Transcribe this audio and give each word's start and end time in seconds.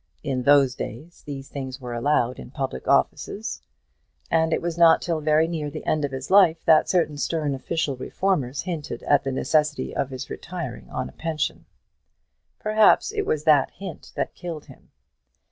In 0.23 0.41
those 0.41 0.73
days 0.73 1.21
these 1.27 1.47
things 1.47 1.79
were 1.79 1.93
allowed 1.93 2.39
in 2.39 2.49
public 2.49 2.87
offices; 2.87 3.61
and 4.31 4.51
it 4.51 4.59
was 4.59 4.75
not 4.75 4.99
till 4.99 5.21
very 5.21 5.47
near 5.47 5.69
the 5.69 5.85
end 5.85 6.03
of 6.03 6.11
his 6.11 6.31
life 6.31 6.65
that 6.65 6.89
certain 6.89 7.19
stern 7.19 7.53
official 7.53 7.95
reformers 7.95 8.63
hinted 8.63 9.03
at 9.03 9.23
the 9.23 9.31
necessity 9.31 9.95
of 9.95 10.09
his 10.09 10.27
retiring 10.27 10.89
on 10.89 11.07
a 11.07 11.11
pension. 11.11 11.67
Perhaps 12.57 13.11
it 13.11 13.27
was 13.27 13.43
that 13.43 13.69
hint 13.75 14.11
that 14.15 14.33
killed 14.33 14.65
him. 14.65 14.89